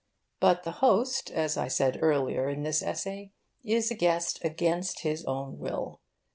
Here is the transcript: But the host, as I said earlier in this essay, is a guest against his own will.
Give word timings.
But 0.39 0.63
the 0.63 0.71
host, 0.81 1.29
as 1.29 1.57
I 1.57 1.67
said 1.67 1.99
earlier 2.01 2.49
in 2.49 2.63
this 2.63 2.81
essay, 2.81 3.33
is 3.63 3.91
a 3.91 3.93
guest 3.93 4.39
against 4.43 5.01
his 5.01 5.23
own 5.25 5.59
will. 5.59 5.99